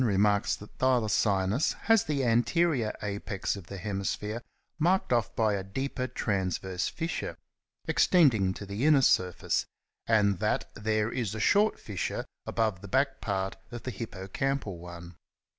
[0.01, 0.05] p.
[0.05, 4.41] 105) remarks that Thylacinus '^has the anterior apex of the hemisphere
[4.79, 7.37] marked off by a deeper transverse fissure,
[7.87, 9.65] extending to the inner sm face/'
[10.07, 15.17] and that" there is a short fissure above the back part of the hippocampal one.'